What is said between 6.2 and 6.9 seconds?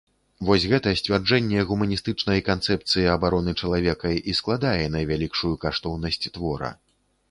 твора.